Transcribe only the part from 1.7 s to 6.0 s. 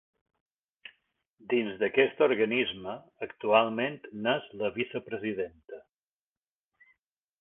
d'aquest organisme, actualment n'és la vicepresidenta.